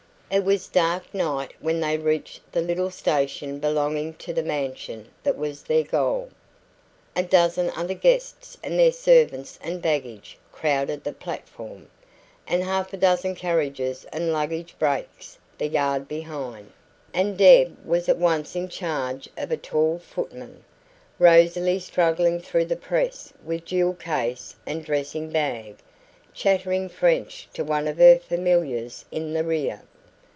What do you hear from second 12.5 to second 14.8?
half a dozen carriages and luggage